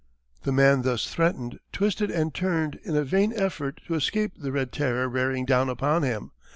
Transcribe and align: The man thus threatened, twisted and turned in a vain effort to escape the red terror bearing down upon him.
The 0.41 0.51
man 0.51 0.81
thus 0.81 1.05
threatened, 1.05 1.59
twisted 1.71 2.09
and 2.09 2.33
turned 2.33 2.79
in 2.81 2.95
a 2.95 3.03
vain 3.03 3.31
effort 3.35 3.81
to 3.85 3.93
escape 3.93 4.33
the 4.35 4.51
red 4.51 4.71
terror 4.71 5.07
bearing 5.07 5.45
down 5.45 5.69
upon 5.69 6.01
him. 6.01 6.31